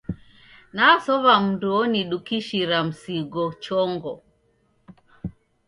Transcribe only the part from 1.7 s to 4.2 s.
onidukishira msigo chongo.